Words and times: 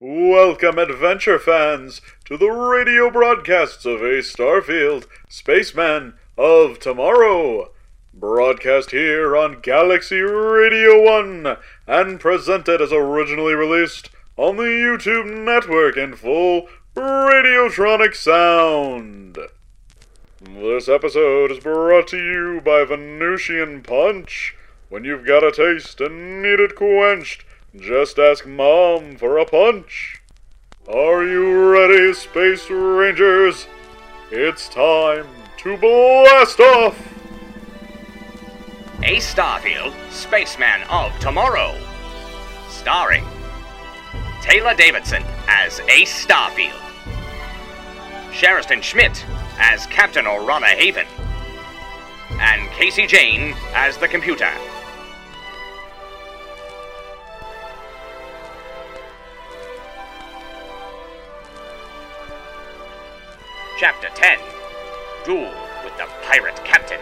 Welcome, 0.00 0.78
adventure 0.78 1.40
fans, 1.40 2.00
to 2.26 2.36
the 2.36 2.50
radio 2.50 3.10
broadcasts 3.10 3.84
of 3.84 4.00
Ace 4.00 4.32
Starfield, 4.32 5.06
Spaceman 5.28 6.14
of 6.36 6.78
Tomorrow. 6.78 7.72
Broadcast 8.14 8.92
here 8.92 9.36
on 9.36 9.60
Galaxy 9.60 10.20
Radio 10.20 11.02
1 11.02 11.56
and 11.88 12.20
presented 12.20 12.80
as 12.80 12.92
originally 12.92 13.54
released 13.54 14.10
on 14.36 14.56
the 14.56 14.62
YouTube 14.62 15.36
network 15.44 15.96
in 15.96 16.14
full 16.14 16.68
Radiotronic 16.94 18.14
sound. 18.14 19.36
This 20.40 20.88
episode 20.88 21.50
is 21.50 21.58
brought 21.58 22.06
to 22.06 22.18
you 22.18 22.60
by 22.60 22.84
Venusian 22.84 23.82
Punch. 23.82 24.54
When 24.90 25.02
you've 25.02 25.26
got 25.26 25.42
a 25.42 25.50
taste 25.50 26.00
and 26.00 26.40
need 26.40 26.60
it 26.60 26.76
quenched, 26.76 27.44
just 27.76 28.18
ask 28.18 28.46
Mom 28.46 29.16
for 29.16 29.38
a 29.38 29.44
punch. 29.44 30.22
Are 30.88 31.24
you 31.24 31.68
ready, 31.68 32.14
Space 32.14 32.70
Rangers? 32.70 33.66
It's 34.30 34.68
time 34.68 35.26
to 35.58 35.76
blast 35.76 36.60
off! 36.60 36.96
Ace 39.02 39.34
Starfield, 39.34 39.94
Spaceman 40.10 40.82
of 40.90 41.16
Tomorrow. 41.20 41.74
Starring 42.68 43.24
Taylor 44.40 44.74
Davidson 44.74 45.22
as 45.46 45.80
Ace 45.80 46.26
Starfield, 46.26 46.80
Sheriston 48.30 48.82
Schmidt 48.82 49.24
as 49.58 49.86
Captain 49.86 50.24
Orana 50.24 50.66
Haven, 50.66 51.06
and 52.40 52.70
Casey 52.70 53.06
Jane 53.06 53.54
as 53.74 53.98
the 53.98 54.08
computer. 54.08 54.50
Chapter 63.78 64.08
10 64.12 64.40
Duel 65.24 65.54
with 65.84 65.96
the 65.98 66.08
Pirate 66.24 66.56
Captain. 66.64 66.98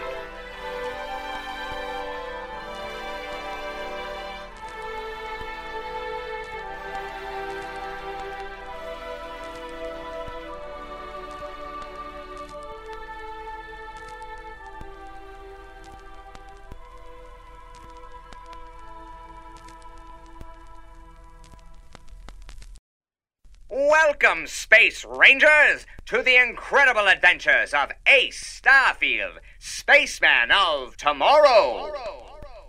Welcome, 24.05 24.45
Space 24.45 25.03
Rangers, 25.05 25.87
to 26.05 26.21
the 26.21 26.35
incredible 26.35 27.07
adventures 27.07 27.73
of 27.73 27.91
Ace 28.05 28.61
Starfield, 28.61 29.39
Spaceman 29.57 30.51
of 30.51 30.95
Tomorrow. 30.97 31.91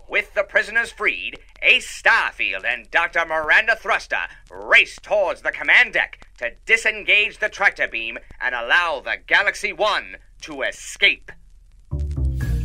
With 0.09 0.33
the 0.33 0.41
prisoners 0.41 0.91
freed, 0.91 1.37
Ace 1.61 2.01
Starfield 2.01 2.65
and 2.65 2.89
Dr. 2.89 3.27
Miranda 3.27 3.75
Thruster 3.75 4.23
race 4.49 4.97
towards 4.99 5.43
the 5.43 5.51
command 5.51 5.93
deck 5.93 6.27
to 6.39 6.53
disengage 6.65 7.37
the 7.37 7.49
tractor 7.49 7.87
beam 7.87 8.17
and 8.41 8.55
allow 8.55 8.99
the 8.99 9.17
Galaxy 9.27 9.71
One 9.71 10.17
to 10.41 10.63
escape. 10.63 11.31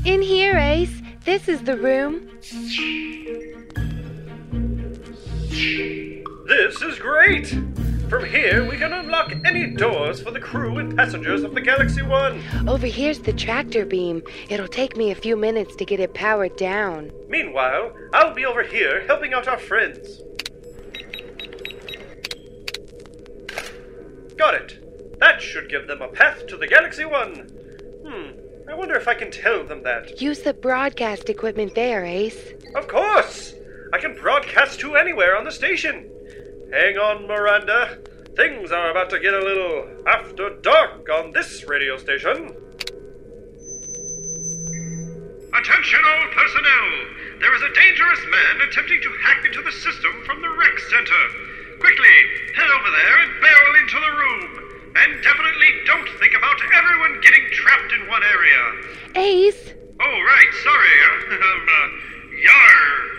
In 0.06 0.22
here, 0.22 0.56
Ace. 0.56 1.02
This 1.26 1.48
is 1.48 1.64
the 1.64 1.76
room. 1.76 2.30
This 6.46 6.82
is 6.82 6.98
great! 6.98 7.54
From 8.08 8.24
here, 8.26 8.68
we 8.68 8.76
can 8.76 8.92
unlock 8.92 9.32
any 9.44 9.66
doors 9.66 10.20
for 10.20 10.30
the 10.30 10.38
crew 10.38 10.76
and 10.76 10.94
passengers 10.94 11.42
of 11.42 11.54
the 11.54 11.60
Galaxy 11.60 12.02
One. 12.02 12.42
Over 12.68 12.86
here's 12.86 13.18
the 13.18 13.32
tractor 13.32 13.86
beam. 13.86 14.22
It'll 14.50 14.68
take 14.68 14.96
me 14.96 15.10
a 15.10 15.14
few 15.14 15.36
minutes 15.36 15.74
to 15.76 15.84
get 15.84 16.00
it 16.00 16.12
powered 16.12 16.54
down. 16.56 17.10
Meanwhile, 17.28 17.94
I'll 18.12 18.34
be 18.34 18.44
over 18.44 18.62
here 18.62 19.06
helping 19.06 19.32
out 19.32 19.48
our 19.48 19.58
friends. 19.58 20.20
Got 24.36 24.54
it. 24.54 25.18
That 25.18 25.40
should 25.40 25.70
give 25.70 25.86
them 25.86 26.02
a 26.02 26.08
path 26.08 26.46
to 26.48 26.56
the 26.56 26.66
Galaxy 26.66 27.06
One. 27.06 27.48
Hmm, 28.06 28.70
I 28.70 28.74
wonder 28.74 28.94
if 28.94 29.08
I 29.08 29.14
can 29.14 29.30
tell 29.30 29.64
them 29.64 29.82
that. 29.84 30.20
Use 30.20 30.40
the 30.40 30.52
broadcast 30.52 31.30
equipment 31.30 31.74
there, 31.74 32.04
Ace. 32.04 32.52
Of 32.76 32.86
course! 32.86 33.54
I 33.92 33.98
can 33.98 34.14
broadcast 34.14 34.78
to 34.80 34.94
anywhere 34.96 35.36
on 35.36 35.44
the 35.44 35.52
station. 35.52 36.10
Hang 36.74 36.98
on, 36.98 37.28
Miranda. 37.28 38.02
Things 38.34 38.72
are 38.72 38.90
about 38.90 39.08
to 39.10 39.20
get 39.20 39.32
a 39.32 39.38
little 39.38 39.86
after 40.08 40.58
dark 40.58 41.06
on 41.08 41.30
this 41.30 41.62
radio 41.70 41.96
station. 41.96 42.50
Attention 45.54 46.02
all 46.02 46.26
personnel! 46.34 46.88
There 47.38 47.54
is 47.54 47.62
a 47.62 47.72
dangerous 47.78 48.18
man 48.26 48.66
attempting 48.66 49.00
to 49.06 49.10
hack 49.22 49.46
into 49.46 49.62
the 49.62 49.70
system 49.70 50.10
from 50.26 50.42
the 50.42 50.50
rec 50.50 50.76
center. 50.90 51.22
Quickly, 51.78 52.16
head 52.58 52.66
over 52.66 52.90
there 52.90 53.18
and 53.22 53.30
barrel 53.38 53.74
into 53.78 53.98
the 54.02 54.10
room. 54.10 54.50
And 54.98 55.22
definitely 55.22 55.70
don't 55.86 56.10
think 56.18 56.34
about 56.34 56.58
everyone 56.74 57.20
getting 57.22 57.46
trapped 57.52 57.92
in 57.92 58.08
one 58.08 58.24
area. 58.26 58.62
Ace! 59.14 59.74
Oh, 60.02 60.18
right, 60.26 60.52
sorry. 60.66 60.96
um, 61.38 61.68
uh, 61.70 61.86
yar! 62.42 63.13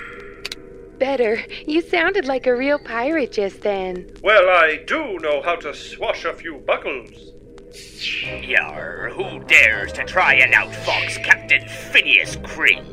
Better. 1.00 1.44
You 1.66 1.81
sounded 1.81 2.25
like 2.25 2.47
a 2.47 2.56
real 2.56 2.79
pirate 2.79 3.33
just 3.33 3.61
then. 3.61 4.11
Well, 4.23 4.50
I 4.50 4.83
do 4.85 5.17
know 5.19 5.41
how 5.41 5.56
to 5.57 5.73
swash 5.73 6.25
a 6.25 6.33
few 6.33 6.57
buckles. 6.59 7.33
Yar, 8.41 9.09
who 9.13 9.39
dares 9.44 9.91
to 9.94 10.05
try 10.05 10.35
and 10.35 10.53
outfox 10.53 11.22
Captain 11.23 11.67
Phineas 11.67 12.38
Crane? 12.44 12.85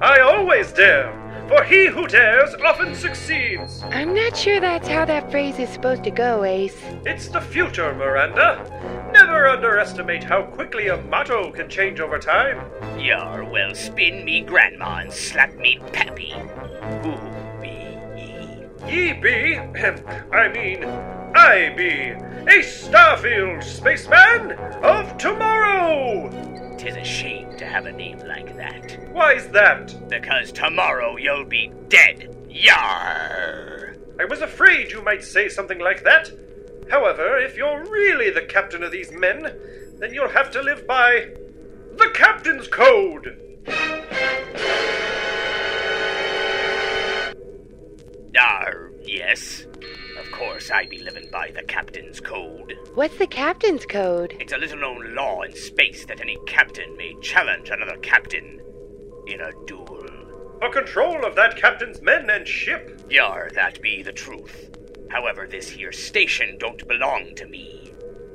I 0.00 0.18
always 0.20 0.72
dare, 0.72 1.12
for 1.48 1.62
he 1.62 1.86
who 1.86 2.08
dares 2.08 2.54
often 2.56 2.94
succeeds. 2.96 3.84
I'm 3.84 4.14
not 4.14 4.36
sure 4.36 4.60
that's 4.60 4.88
how 4.88 5.04
that 5.04 5.30
phrase 5.30 5.58
is 5.60 5.68
supposed 5.68 6.02
to 6.04 6.10
go, 6.10 6.42
Ace. 6.42 6.80
It's 7.06 7.28
the 7.28 7.40
future, 7.40 7.94
Miranda. 7.94 9.10
Never 9.12 9.46
underestimate 9.46 10.24
how 10.24 10.42
quickly 10.42 10.88
a 10.88 10.96
motto 11.02 11.52
can 11.52 11.68
change 11.68 12.00
over 12.00 12.18
time. 12.18 12.68
Yar, 12.98 13.44
well, 13.44 13.74
spin 13.74 14.24
me 14.24 14.40
grandma 14.40 14.96
and 14.96 15.12
slap 15.12 15.54
me 15.54 15.78
pappy. 15.92 16.34
Who 17.02 17.12
be 17.12 17.43
ye? 18.86 19.12
Be, 19.12 19.58
I 19.58 20.48
mean, 20.52 20.84
I 21.34 21.72
be, 21.76 22.14
Ace 22.52 22.86
Starfield 22.86 23.62
spaceman 23.62 24.52
of 24.82 25.16
tomorrow. 25.18 26.30
Tis 26.76 26.96
a 26.96 27.04
shame 27.04 27.56
to 27.56 27.66
have 27.66 27.86
a 27.86 27.92
name 27.92 28.18
like 28.20 28.56
that. 28.56 28.98
Why's 29.12 29.48
that? 29.48 30.08
Because 30.08 30.52
tomorrow 30.52 31.16
you'll 31.16 31.44
be 31.44 31.72
dead. 31.88 32.36
Yar! 32.48 33.96
I 34.20 34.24
was 34.26 34.42
afraid 34.42 34.92
you 34.92 35.02
might 35.02 35.24
say 35.24 35.48
something 35.48 35.78
like 35.78 36.04
that. 36.04 36.30
However, 36.90 37.38
if 37.38 37.56
you're 37.56 37.84
really 37.84 38.30
the 38.30 38.42
captain 38.42 38.82
of 38.82 38.92
these 38.92 39.10
men, 39.10 39.56
then 39.98 40.12
you'll 40.12 40.28
have 40.28 40.50
to 40.52 40.62
live 40.62 40.86
by 40.86 41.30
the 41.96 42.10
Captain's 42.14 42.68
Code. 42.68 43.40
Yar, 48.34 48.90
yes. 49.04 49.66
Of 50.18 50.30
course, 50.32 50.70
I 50.70 50.86
be 50.86 50.98
living 50.98 51.28
by 51.30 51.52
the 51.54 51.62
captain's 51.62 52.18
code. 52.18 52.76
What's 52.94 53.16
the 53.16 53.28
captain's 53.28 53.86
code? 53.86 54.36
It's 54.40 54.52
a 54.52 54.58
little 54.58 54.78
known 54.78 55.14
law 55.14 55.42
in 55.42 55.54
space 55.54 56.04
that 56.06 56.20
any 56.20 56.36
captain 56.44 56.96
may 56.96 57.14
challenge 57.22 57.70
another 57.70 57.96
captain 57.98 58.60
in 59.28 59.40
a 59.40 59.52
duel. 59.66 60.04
For 60.60 60.70
control 60.70 61.24
of 61.24 61.36
that 61.36 61.56
captain's 61.56 62.02
men 62.02 62.28
and 62.28 62.48
ship. 62.48 63.00
Yar, 63.08 63.50
that 63.54 63.80
be 63.80 64.02
the 64.02 64.12
truth. 64.12 64.70
However, 65.10 65.46
this 65.46 65.68
here 65.68 65.92
station 65.92 66.56
don't 66.58 66.88
belong 66.88 67.36
to 67.36 67.46
me. 67.46 67.92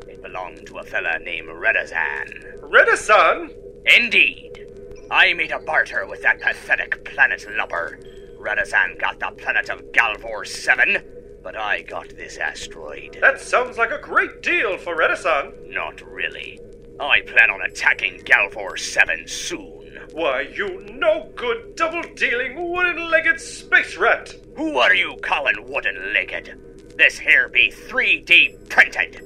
It 0.08 0.22
belonged 0.22 0.66
to 0.68 0.78
a 0.78 0.84
fella 0.84 1.20
named 1.20 1.50
Redazan. 1.50 2.62
Redasan? 2.62 3.54
Indeed. 3.98 4.68
I 5.12 5.34
made 5.34 5.52
a 5.52 5.60
barter 5.60 6.06
with 6.06 6.22
that 6.22 6.40
pathetic 6.40 7.04
planet 7.04 7.46
lubber. 7.58 8.00
Redazan 8.40 8.98
got 8.98 9.20
the 9.20 9.32
planet 9.32 9.70
of 9.70 9.92
Galvor 9.92 10.48
7, 10.48 11.04
but 11.44 11.58
I 11.58 11.82
got 11.82 12.10
this 12.10 12.38
asteroid. 12.38 13.18
That 13.20 13.42
sounds 13.42 13.78
like 13.78 13.92
a 13.92 14.00
great 14.00 14.42
deal 14.42 14.78
for 14.78 14.96
Redasan. 14.96 15.70
Not 15.70 16.02
really. 16.10 16.60
I 17.00 17.22
plan 17.22 17.50
on 17.50 17.62
attacking 17.62 18.20
Galvor 18.20 18.80
7 18.80 19.28
soon. 19.28 20.00
Why, 20.14 20.42
you 20.42 20.86
no 20.92 21.30
good, 21.36 21.76
double 21.76 22.02
dealing, 22.16 22.72
wooden 22.72 23.10
legged 23.10 23.40
space 23.42 23.98
rat! 23.98 24.34
Who 24.56 24.78
are 24.78 24.94
you 24.94 25.18
calling 25.22 25.70
wooden 25.70 26.14
legged? 26.14 26.58
This 26.98 27.20
here 27.20 27.50
be 27.50 27.72
3D 27.72 28.70
printed. 28.70 29.26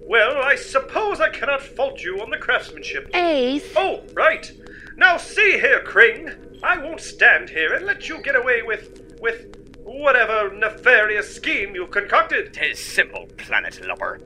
Well, 0.00 0.42
I 0.42 0.56
suppose 0.56 1.20
I 1.20 1.28
cannot 1.28 1.62
fault 1.62 2.02
you 2.02 2.20
on 2.20 2.30
the 2.30 2.38
craftsmanship. 2.38 3.14
Ace! 3.14 3.72
Oh, 3.76 4.02
right. 4.14 4.50
Now 4.96 5.16
see 5.16 5.52
here, 5.52 5.80
Kring. 5.80 6.30
I 6.68 6.76
won't 6.76 7.00
stand 7.00 7.48
here 7.48 7.72
and 7.72 7.86
let 7.86 8.10
you 8.10 8.20
get 8.22 8.36
away 8.36 8.60
with. 8.60 9.16
with. 9.22 9.56
whatever 9.84 10.54
nefarious 10.54 11.34
scheme 11.34 11.74
you've 11.74 11.90
concocted. 11.90 12.52
Tis 12.52 12.78
simple, 12.78 13.26
Planet 13.38 13.80
Lubber. 13.86 14.20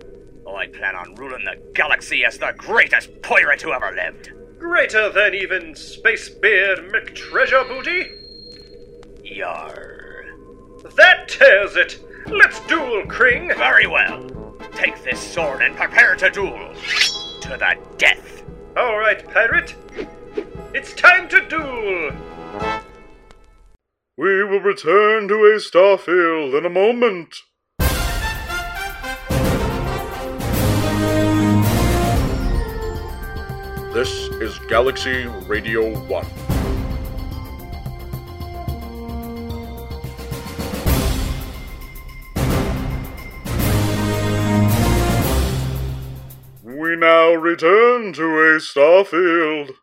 I 0.44 0.66
plan 0.66 0.96
on 0.96 1.14
ruling 1.14 1.44
the 1.44 1.56
galaxy 1.72 2.24
as 2.24 2.38
the 2.38 2.52
greatest 2.56 3.22
pirate 3.22 3.62
who 3.62 3.72
ever 3.72 3.92
lived. 3.92 4.32
Greater 4.58 5.08
than 5.08 5.34
even 5.36 5.76
Space 5.76 6.28
Beard 6.28 6.80
McTreasure 6.92 7.66
Booty? 7.68 8.10
Yar. 9.22 10.24
That 10.96 11.28
tears 11.28 11.76
it! 11.76 12.00
Let's 12.26 12.58
duel, 12.66 13.04
Kring! 13.06 13.48
Very 13.54 13.86
well. 13.86 14.28
Take 14.74 15.00
this 15.04 15.20
sword 15.20 15.62
and 15.62 15.76
prepare 15.76 16.16
to 16.16 16.28
duel. 16.28 16.74
To 17.42 17.50
the 17.50 17.78
death. 17.98 18.42
All 18.76 18.98
right, 18.98 19.24
pirate. 19.32 19.76
It's 20.74 20.92
time 20.94 21.28
to 21.28 21.46
duel! 21.48 22.10
We 24.22 24.44
will 24.44 24.60
return 24.60 25.26
to 25.26 25.52
Ace 25.52 25.68
Starfield 25.68 26.56
in 26.56 26.64
a 26.64 26.70
moment. 26.70 27.42
This 33.92 34.28
is 34.40 34.56
Galaxy 34.68 35.26
Radio 35.48 35.98
1. 36.06 36.26
We 46.62 46.94
now 46.94 47.32
return 47.34 48.12
to 48.12 48.54
Ace 48.54 48.72
Starfield. 48.72 49.81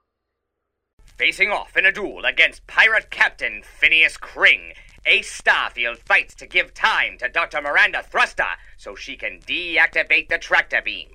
Facing 1.20 1.52
off 1.52 1.76
in 1.76 1.86
a 1.86 1.92
duel 1.92 2.24
against 2.24 2.66
pirate 2.66 3.10
captain 3.10 3.62
Phineas 3.62 4.16
Kring, 4.16 4.72
Ace 5.06 5.42
Starfield 5.42 5.98
fights 5.98 6.34
to 6.36 6.48
give 6.48 6.74
time 6.74 7.18
to 7.18 7.28
Dr. 7.28 7.62
Miranda 7.62 8.02
Thruster 8.10 8.56
so 8.78 8.96
she 8.96 9.18
can 9.18 9.42
deactivate 9.46 10.30
the 10.30 10.38
tractor 10.38 10.82
beam. 10.82 11.10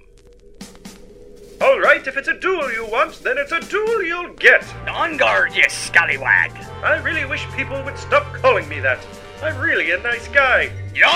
All 1.63 1.81
right, 1.81 2.07
if 2.07 2.19
it's 2.19 2.29
a 2.29 2.39
duel 2.39 2.71
you 2.71 2.85
want, 2.85 3.23
then 3.25 3.39
it's 3.39 3.53
a 3.53 3.61
duel 3.61 4.03
you'll 4.03 4.35
get. 4.35 4.63
On 4.89 5.17
guard, 5.17 5.55
you 5.57 5.65
scallywag! 5.71 6.51
I 6.83 7.01
really 7.03 7.25
wish 7.25 7.51
people 7.53 7.83
would 7.83 7.97
stop 7.97 8.31
calling 8.35 8.69
me 8.69 8.81
that. 8.81 8.99
I'm 9.43 9.59
really 9.59 9.91
a 9.93 9.99
nice 10.01 10.29
guy. 10.29 10.71
Yar! 10.95 11.15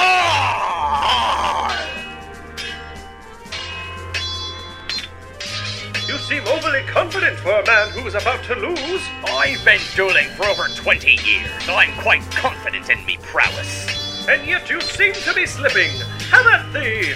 You 6.19 6.25
seem 6.25 6.49
overly 6.49 6.83
confident 6.83 7.39
for 7.39 7.53
a 7.53 7.65
man 7.65 7.91
who 7.93 8.05
is 8.05 8.17
about 8.17 8.43
to 8.45 8.57
lose. 8.57 9.03
I've 9.25 9.65
been 9.65 9.81
dueling 9.95 10.29
for 10.31 10.47
over 10.47 10.67
20 10.67 11.13
years. 11.25 11.69
I'm 11.69 11.93
quite 12.03 12.23
confident 12.33 12.91
in 12.91 13.07
me 13.07 13.19
prowess. 13.23 14.27
And 14.29 14.45
yet 14.45 14.69
you 14.69 14.81
seem 14.81 15.13
to 15.15 15.33
be 15.33 15.47
slipping. 15.47 15.93
Have 16.31 16.47
at 16.47 16.73
thee! 16.73 17.15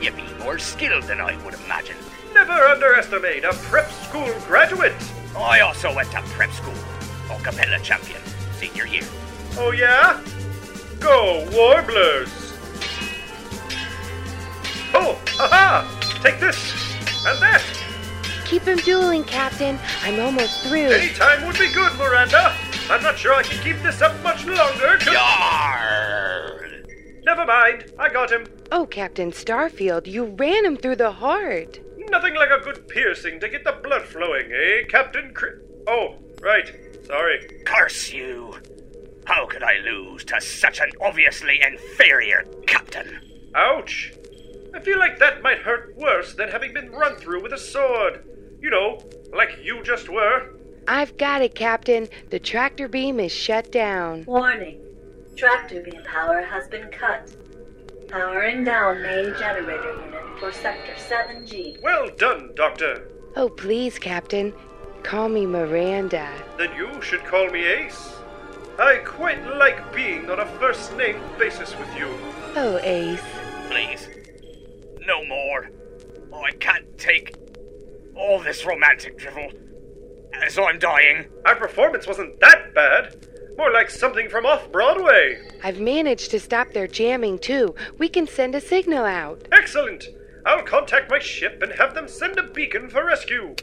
You 0.00 0.12
be 0.12 0.24
more 0.42 0.58
skilled 0.58 1.02
than 1.02 1.20
I 1.20 1.36
would 1.44 1.54
imagine. 1.66 1.96
Never 2.32 2.52
underestimate 2.52 3.44
a 3.44 3.52
prep 3.52 3.90
school 3.90 4.32
graduate. 4.46 4.94
I 5.36 5.60
also 5.60 5.94
went 5.94 6.10
to 6.12 6.22
prep 6.22 6.52
school. 6.52 6.72
Acapella 7.28 7.82
champion, 7.82 8.22
senior 8.58 8.86
year. 8.86 9.04
Oh 9.58 9.72
yeah? 9.72 10.22
Go, 11.00 11.46
Warblers! 11.52 12.30
Oh, 14.94 15.20
haha! 15.26 16.03
Take 16.24 16.40
this 16.40 16.72
and 17.26 17.38
that. 17.42 17.62
Keep 18.46 18.62
him 18.62 18.78
dueling, 18.78 19.24
Captain. 19.24 19.78
I'm 20.02 20.18
almost 20.20 20.60
through. 20.62 20.86
Any 20.90 21.12
time 21.12 21.46
would 21.46 21.58
be 21.58 21.70
good, 21.70 21.92
Miranda. 21.98 22.54
I'm 22.88 23.02
not 23.02 23.18
sure 23.18 23.34
I 23.34 23.42
can 23.42 23.62
keep 23.62 23.82
this 23.82 24.00
up 24.00 24.18
much 24.22 24.46
longer. 24.46 24.98
Yar! 25.10 26.60
Never 27.24 27.44
mind, 27.44 27.92
I 27.98 28.08
got 28.10 28.32
him. 28.32 28.46
Oh, 28.72 28.86
Captain 28.86 29.32
Starfield, 29.32 30.06
you 30.06 30.24
ran 30.24 30.64
him 30.64 30.78
through 30.78 30.96
the 30.96 31.12
heart. 31.12 31.78
Nothing 31.98 32.34
like 32.36 32.48
a 32.50 32.64
good 32.64 32.88
piercing 32.88 33.38
to 33.40 33.48
get 33.50 33.64
the 33.64 33.72
blood 33.82 34.02
flowing, 34.02 34.50
eh, 34.50 34.84
Captain 34.88 35.34
Cri- 35.34 35.60
Oh, 35.86 36.14
right. 36.40 36.70
Sorry. 37.06 37.46
Curse 37.66 38.12
you! 38.14 38.58
How 39.26 39.44
could 39.46 39.62
I 39.62 39.76
lose 39.84 40.24
to 40.24 40.40
such 40.40 40.80
an 40.80 40.90
obviously 41.02 41.60
inferior 41.60 42.44
captain? 42.66 43.20
Ouch! 43.54 44.14
I 44.74 44.80
feel 44.80 44.98
like 44.98 45.20
that 45.20 45.40
might 45.40 45.58
hurt 45.58 45.96
worse 45.96 46.34
than 46.34 46.48
having 46.48 46.74
been 46.74 46.90
run 46.90 47.14
through 47.14 47.42
with 47.42 47.52
a 47.52 47.58
sword. 47.58 48.24
You 48.60 48.70
know, 48.70 48.98
like 49.32 49.58
you 49.62 49.82
just 49.84 50.08
were. 50.08 50.50
I've 50.88 51.16
got 51.16 51.42
it, 51.42 51.54
Captain. 51.54 52.08
The 52.30 52.40
tractor 52.40 52.88
beam 52.88 53.20
is 53.20 53.30
shut 53.30 53.70
down. 53.70 54.24
Warning. 54.24 54.80
Tractor 55.36 55.82
beam 55.82 56.02
power 56.04 56.42
has 56.42 56.66
been 56.68 56.88
cut. 56.88 57.30
Powering 58.08 58.64
down 58.64 59.00
main 59.02 59.34
generator 59.38 59.94
unit 60.04 60.38
for 60.38 60.50
Sector 60.52 60.94
7G. 60.94 61.80
Well 61.80 62.08
done, 62.16 62.50
Doctor. 62.54 63.08
Oh, 63.36 63.48
please, 63.48 63.98
Captain. 63.98 64.52
Call 65.02 65.28
me 65.28 65.46
Miranda. 65.46 66.30
Then 66.58 66.74
you 66.74 67.00
should 67.00 67.24
call 67.24 67.48
me 67.50 67.64
Ace. 67.64 68.14
I 68.78 68.96
quite 69.04 69.44
like 69.56 69.94
being 69.94 70.28
on 70.30 70.40
a 70.40 70.46
first 70.58 70.96
name 70.96 71.20
basis 71.38 71.78
with 71.78 71.96
you. 71.96 72.08
Oh, 72.56 72.78
Ace. 72.82 73.22
Please. 73.70 74.08
No 75.06 75.24
more. 75.24 75.70
Oh, 76.32 76.42
I 76.42 76.52
can't 76.52 76.98
take 76.98 77.34
all 78.14 78.40
this 78.40 78.64
romantic 78.64 79.18
drivel 79.18 79.50
as 80.32 80.58
I'm 80.58 80.78
dying. 80.78 81.26
Our 81.44 81.56
performance 81.56 82.06
wasn't 82.06 82.40
that 82.40 82.74
bad. 82.74 83.26
More 83.56 83.70
like 83.70 83.90
something 83.90 84.28
from 84.28 84.46
off 84.46 84.72
Broadway. 84.72 85.40
I've 85.62 85.78
managed 85.78 86.30
to 86.32 86.40
stop 86.40 86.72
their 86.72 86.88
jamming, 86.88 87.38
too. 87.38 87.74
We 87.98 88.08
can 88.08 88.26
send 88.26 88.54
a 88.54 88.60
signal 88.60 89.04
out. 89.04 89.46
Excellent. 89.52 90.08
I'll 90.44 90.62
contact 90.62 91.10
my 91.10 91.20
ship 91.20 91.62
and 91.62 91.72
have 91.72 91.94
them 91.94 92.08
send 92.08 92.38
a 92.38 92.42
beacon 92.42 92.90
for 92.90 93.06
rescue. 93.06 93.54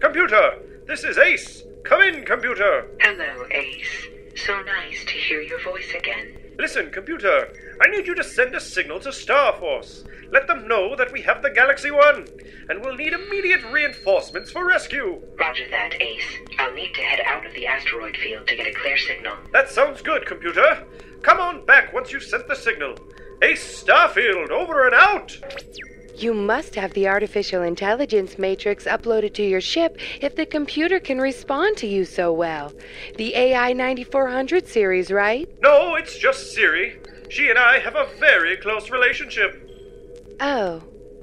Computer, 0.00 0.58
this 0.86 1.04
is 1.04 1.18
Ace. 1.18 1.62
Come 1.84 2.00
in, 2.02 2.24
computer. 2.24 2.88
Hello, 3.00 3.44
Ace. 3.50 4.06
So 4.36 4.60
nice 4.62 5.04
to 5.04 5.12
hear 5.12 5.42
your 5.42 5.62
voice 5.62 5.92
again. 5.94 6.36
Listen, 6.58 6.90
computer, 6.90 7.52
I 7.80 7.88
need 7.88 8.06
you 8.06 8.14
to 8.14 8.24
send 8.24 8.54
a 8.54 8.60
signal 8.60 9.00
to 9.00 9.08
Starforce. 9.10 10.06
Let 10.30 10.46
them 10.46 10.68
know 10.68 10.96
that 10.96 11.12
we 11.12 11.22
have 11.22 11.42
the 11.42 11.50
Galaxy 11.50 11.90
One, 11.90 12.26
and 12.68 12.80
we'll 12.80 12.96
need 12.96 13.12
immediate 13.12 13.64
reinforcements 13.64 14.50
for 14.50 14.66
rescue. 14.66 15.20
Roger 15.38 15.68
that, 15.70 16.00
Ace. 16.00 16.38
I'll 16.58 16.72
need 16.74 16.94
to 16.94 17.02
head 17.02 17.20
out 17.26 17.46
of 17.46 17.54
the 17.54 17.66
asteroid 17.66 18.16
field 18.16 18.46
to 18.48 18.56
get 18.56 18.66
a 18.66 18.74
clear 18.74 18.96
signal. 18.96 19.36
That 19.52 19.70
sounds 19.70 20.02
good, 20.02 20.26
computer. 20.26 20.84
Come 21.22 21.40
on 21.40 21.64
back 21.64 21.92
once 21.92 22.12
you've 22.12 22.22
sent 22.22 22.48
the 22.48 22.56
signal. 22.56 22.96
Ace 23.42 23.82
Starfield, 23.82 24.50
over 24.50 24.86
and 24.86 24.94
out! 24.94 25.38
You 26.16 26.32
must 26.32 26.76
have 26.76 26.92
the 26.92 27.08
artificial 27.08 27.62
intelligence 27.62 28.38
matrix 28.38 28.84
uploaded 28.84 29.34
to 29.34 29.42
your 29.42 29.60
ship 29.60 29.98
if 30.20 30.36
the 30.36 30.46
computer 30.46 31.00
can 31.00 31.18
respond 31.20 31.76
to 31.78 31.88
you 31.88 32.04
so 32.04 32.32
well. 32.32 32.72
The 33.16 33.34
AI 33.34 33.72
9400 33.72 34.68
series, 34.68 35.10
right? 35.10 35.48
No, 35.60 35.96
it's 35.96 36.16
just 36.16 36.54
Siri. 36.54 37.00
She 37.34 37.50
and 37.50 37.58
I 37.58 37.80
have 37.80 37.96
a 37.96 38.06
very 38.20 38.56
close 38.56 38.90
relationship. 38.90 39.68
Oh. 40.38 40.80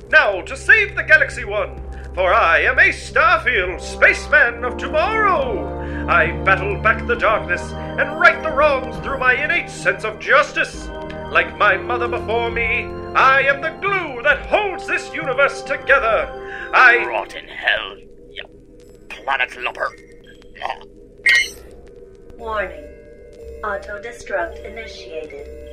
Now, 0.10 0.42
to 0.42 0.58
save 0.58 0.94
the 0.94 1.04
Galaxy 1.04 1.46
One, 1.46 1.82
for 2.14 2.34
I 2.34 2.64
am 2.64 2.80
Ace 2.80 3.10
Starfield, 3.10 3.80
spaceman 3.80 4.66
of 4.66 4.76
tomorrow. 4.76 6.10
I 6.10 6.34
battle 6.44 6.76
back 6.82 7.08
the 7.08 7.16
darkness 7.16 7.62
and 7.72 8.20
right 8.20 8.44
the 8.44 8.52
wrongs 8.52 8.98
through 8.98 9.20
my 9.20 9.42
innate 9.42 9.70
sense 9.70 10.04
of 10.04 10.20
justice. 10.20 10.90
Like 11.30 11.58
my 11.58 11.78
mother 11.78 12.10
before 12.10 12.52
me, 12.52 12.88
I 13.16 13.44
am 13.44 13.62
the 13.62 13.70
glue 13.80 14.22
that 14.24 14.48
holds 14.48 14.86
this 14.88 15.14
universe 15.14 15.62
together. 15.62 16.28
I. 16.74 17.06
Rot 17.06 17.38
in 17.38 17.48
hell, 17.48 17.98
you 18.30 18.44
planet 19.08 19.56
lubber. 19.64 19.96
Warning. 22.38 22.84
Auto 23.64 24.02
destruct 24.02 24.66
initiated. 24.66 25.71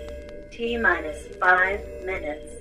T 0.51 0.77
minus 0.77 1.27
five 1.37 1.81
minutes. 2.05 2.53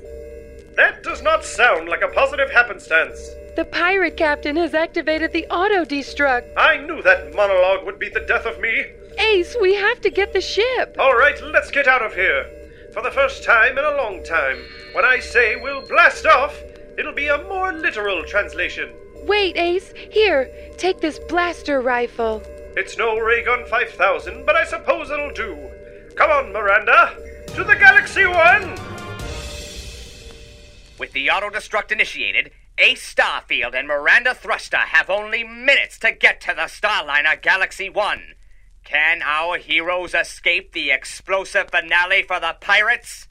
That 0.76 1.02
does 1.04 1.22
not 1.22 1.44
sound 1.44 1.90
like 1.90 2.02
a 2.02 2.10
positive 2.10 2.52
happenstance. 2.52 3.20
The 3.56 3.66
pirate 3.66 4.18
captain 4.18 4.56
has 4.58 4.76
activated 4.76 5.32
the 5.32 5.48
auto 5.48 5.84
destruct. 5.84 6.54
I 6.56 6.78
knew 6.78 7.02
that 7.02 7.34
monologue 7.34 7.86
would 7.86 7.98
be 7.98 8.10
the 8.10 8.26
death 8.28 8.46
of 8.46 8.60
me. 8.60 8.86
Ace, 9.18 9.56
we 9.60 9.74
have 9.74 10.00
to 10.02 10.12
get 10.12 10.34
the 10.34 10.42
ship. 10.42 10.96
All 11.00 11.16
right, 11.16 11.42
let's 11.42 11.72
get 11.72 11.88
out 11.88 12.04
of 12.04 12.14
here. 12.14 12.46
For 12.94 13.02
the 13.02 13.12
first 13.12 13.44
time 13.44 13.78
in 13.78 13.84
a 13.84 13.98
long 13.98 14.24
time, 14.24 14.58
when 14.94 15.06
I 15.06 15.20
say 15.20 15.56
we'll 15.56 15.88
blast 15.88 16.28
off, 16.28 16.56
it'll 16.98 17.14
be 17.14 17.28
a 17.28 17.44
more 17.44 17.74
literal 17.74 18.24
translation. 18.26 18.94
Wait, 19.24 19.58
Ace. 19.58 19.92
Here, 20.12 20.52
take 20.78 21.00
this 21.00 21.20
blaster 21.28 21.82
rifle. 21.82 22.44
It's 22.76 22.98
no 22.98 23.18
Raygun 23.18 23.66
5000, 23.66 24.46
but 24.46 24.56
I 24.56 24.66
suppose 24.66 25.10
it'll 25.10 25.34
do. 25.34 25.58
Come 26.16 26.30
on, 26.30 26.54
Miranda. 26.54 27.18
To 27.56 27.64
the 27.64 27.76
Galaxy 27.76 28.26
One! 28.26 28.78
With 31.00 31.12
the 31.14 31.30
auto 31.30 31.50
destruct 31.50 31.92
initiated, 31.92 32.52
Ace 32.78 33.14
Starfield 33.14 33.74
and 33.74 33.88
Miranda 33.88 34.36
Thruster 34.36 34.78
have 34.78 35.10
only 35.10 35.44
minutes 35.44 35.98
to 36.00 36.12
get 36.12 36.42
to 36.42 36.54
the 36.56 36.68
Starliner 36.68 37.42
Galaxy 37.42 37.90
One. 37.90 38.36
Can 38.84 39.22
our 39.22 39.58
heroes 39.58 40.14
escape 40.14 40.74
the 40.74 40.92
explosive 40.92 41.70
finale 41.72 42.24
for 42.24 42.40
the 42.40 42.56
pirates? 42.62 43.28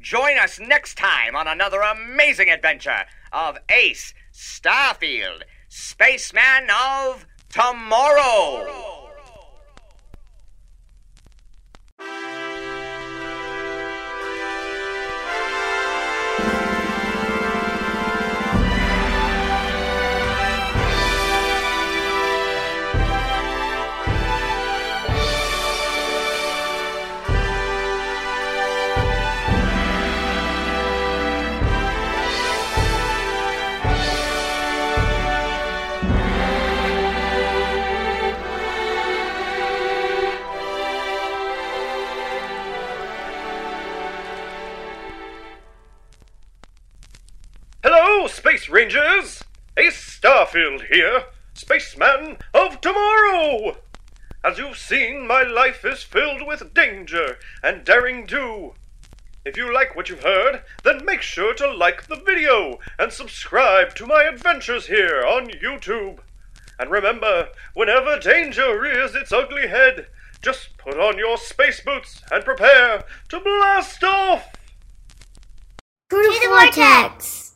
Join 0.00 0.38
us 0.38 0.58
next 0.58 0.96
time 0.96 1.36
on 1.36 1.46
another 1.46 1.80
amazing 1.80 2.50
adventure 2.50 3.04
of 3.32 3.58
Ace 3.68 4.14
Starfield, 4.32 5.42
Spaceman 5.68 6.68
of 6.70 7.26
Tomorrow. 7.48 8.64
Hello, 8.66 9.01
Rangers! 48.82 49.44
Ace 49.76 50.18
Starfield 50.18 50.92
here, 50.92 51.26
Spaceman 51.54 52.38
of 52.52 52.80
Tomorrow! 52.80 53.76
As 54.42 54.58
you've 54.58 54.76
seen, 54.76 55.24
my 55.24 55.44
life 55.44 55.84
is 55.84 56.02
filled 56.02 56.44
with 56.44 56.74
danger 56.74 57.38
and 57.62 57.84
daring 57.84 58.26
do. 58.26 58.74
If 59.44 59.56
you 59.56 59.72
like 59.72 59.94
what 59.94 60.08
you've 60.08 60.24
heard, 60.24 60.64
then 60.82 61.04
make 61.04 61.22
sure 61.22 61.54
to 61.54 61.72
like 61.72 62.08
the 62.08 62.16
video 62.16 62.80
and 62.98 63.12
subscribe 63.12 63.94
to 63.94 64.06
my 64.06 64.24
adventures 64.24 64.86
here 64.86 65.24
on 65.24 65.46
YouTube. 65.50 66.18
And 66.76 66.90
remember, 66.90 67.50
whenever 67.74 68.18
danger 68.18 68.80
rears 68.80 69.14
its 69.14 69.30
ugly 69.30 69.68
head, 69.68 70.08
just 70.42 70.76
put 70.76 70.98
on 70.98 71.18
your 71.18 71.38
space 71.38 71.80
boots 71.80 72.20
and 72.32 72.44
prepare 72.44 73.04
to 73.28 73.38
blast 73.38 74.02
off! 74.02 74.52
Through 76.10 76.32
the 76.40 76.46
vortex! 76.48 77.51